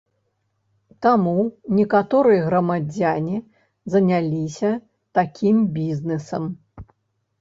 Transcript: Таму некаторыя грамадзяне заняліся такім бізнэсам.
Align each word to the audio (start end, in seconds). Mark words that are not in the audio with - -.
Таму 1.05 1.33
некаторыя 1.79 2.41
грамадзяне 2.47 3.37
заняліся 3.95 4.71
такім 5.19 5.57
бізнэсам. 5.77 6.43